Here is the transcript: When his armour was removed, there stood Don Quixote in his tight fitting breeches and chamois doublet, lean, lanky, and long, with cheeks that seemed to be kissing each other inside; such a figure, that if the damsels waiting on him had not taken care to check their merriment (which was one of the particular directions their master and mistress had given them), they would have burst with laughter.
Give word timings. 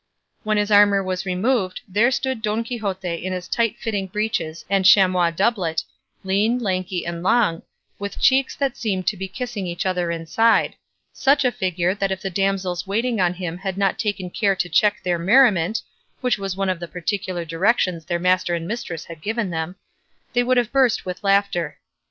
When 0.41 0.57
his 0.57 0.71
armour 0.71 1.03
was 1.03 1.27
removed, 1.27 1.81
there 1.87 2.09
stood 2.09 2.41
Don 2.41 2.63
Quixote 2.63 3.07
in 3.23 3.33
his 3.33 3.47
tight 3.47 3.77
fitting 3.77 4.07
breeches 4.07 4.65
and 4.67 4.83
chamois 4.83 5.29
doublet, 5.29 5.83
lean, 6.23 6.57
lanky, 6.57 7.05
and 7.05 7.21
long, 7.21 7.61
with 7.99 8.17
cheeks 8.19 8.55
that 8.55 8.75
seemed 8.75 9.05
to 9.05 9.15
be 9.15 9.27
kissing 9.27 9.67
each 9.67 9.85
other 9.85 10.09
inside; 10.09 10.75
such 11.13 11.45
a 11.45 11.51
figure, 11.51 11.93
that 11.93 12.11
if 12.11 12.19
the 12.23 12.31
damsels 12.31 12.87
waiting 12.87 13.21
on 13.21 13.35
him 13.35 13.59
had 13.59 13.77
not 13.77 13.99
taken 13.99 14.31
care 14.31 14.55
to 14.55 14.69
check 14.69 15.03
their 15.03 15.19
merriment 15.19 15.83
(which 16.21 16.39
was 16.39 16.55
one 16.57 16.69
of 16.69 16.79
the 16.79 16.87
particular 16.87 17.45
directions 17.45 18.05
their 18.05 18.17
master 18.17 18.55
and 18.55 18.67
mistress 18.67 19.05
had 19.05 19.21
given 19.21 19.51
them), 19.51 19.75
they 20.33 20.41
would 20.41 20.57
have 20.57 20.71
burst 20.71 21.05
with 21.05 21.23
laughter. 21.23 21.77